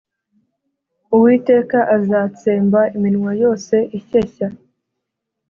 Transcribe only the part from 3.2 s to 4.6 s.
yose ishyeshya